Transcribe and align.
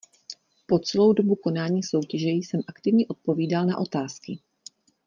Po 0.65 0.79
celou 0.79 1.13
dobu 1.13 1.35
konání 1.35 1.83
soutěže 1.83 2.29
jsem 2.29 2.59
aktivně 2.67 3.07
odpovídal 3.07 3.65
na 3.65 3.77
otázky. 3.77 4.39